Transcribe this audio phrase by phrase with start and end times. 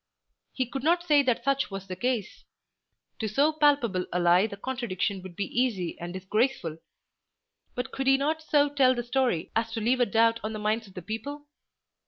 [0.51, 2.43] He could not say that such was the case.
[3.19, 6.79] To so palpable a lie the contradiction would be easy and disgraceful.
[7.75, 10.57] But could he not so tell the story as to leave a doubt on the
[10.57, 11.45] minds of the people?